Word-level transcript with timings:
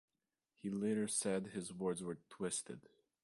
He 0.55 0.71
later 0.71 1.07
said 1.07 1.49
his 1.53 1.71
words 1.71 2.01
were 2.01 2.17
"twisted". 2.31 2.89